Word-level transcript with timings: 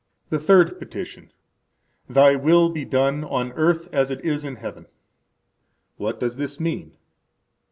The 0.29 0.39
Third 0.39 0.79
Petition. 0.79 1.31
Thy 2.09 2.35
will 2.35 2.71
be 2.71 2.85
done 2.85 3.23
on 3.23 3.51
earth 3.51 3.87
as 3.93 4.09
it 4.09 4.19
is 4.25 4.43
in 4.43 4.55
heaven. 4.55 4.87
What 5.97 6.19
does 6.19 6.37
this 6.37 6.59
mean? 6.59 6.97